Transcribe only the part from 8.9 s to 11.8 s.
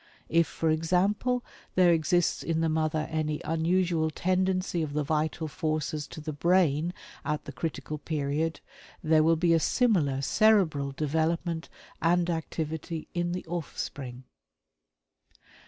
there will be a similar cerebral development